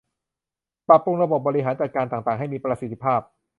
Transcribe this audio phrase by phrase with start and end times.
[0.87, 3.21] ปรับปรุงระบบบริหารจัดการต่างต่างให้มีประสิทธิภาพ